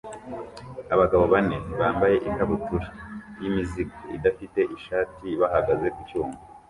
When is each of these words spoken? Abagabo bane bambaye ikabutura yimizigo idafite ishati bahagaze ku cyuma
Abagabo 0.93 1.23
bane 1.33 1.57
bambaye 1.79 2.15
ikabutura 2.29 2.87
yimizigo 3.41 3.97
idafite 4.17 4.59
ishati 4.77 5.25
bahagaze 5.41 5.87
ku 5.95 6.01
cyuma 6.09 6.35